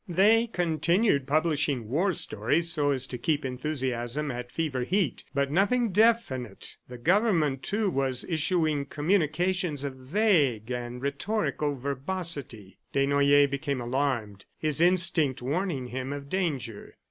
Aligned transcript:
They 0.09 0.47
continued 0.47 1.27
publishing 1.27 1.87
war 1.87 2.11
stories 2.13 2.71
so 2.71 2.89
as 2.89 3.05
to 3.05 3.19
keep 3.19 3.45
enthusiasm 3.45 4.31
at 4.31 4.51
fever 4.51 4.81
heat, 4.83 5.25
but 5.31 5.51
nothing 5.51 5.91
definite. 5.91 6.75
The 6.89 6.97
Government, 6.97 7.61
too, 7.61 7.87
was 7.87 8.23
issuing 8.23 8.85
communications 8.85 9.83
of 9.83 9.93
vague 9.93 10.71
and 10.71 11.03
rhetorical 11.03 11.75
verbosity. 11.75 12.79
Desnoyers 12.91 13.51
became 13.51 13.79
alarmed, 13.79 14.45
his 14.57 14.81
instinct 14.81 15.39
warning 15.39 15.89
him 15.89 16.11
of 16.13 16.29
danger. 16.29 16.95